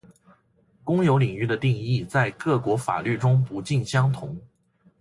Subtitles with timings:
[0.83, 4.35] 公有领域的定义在各国法律中不尽相同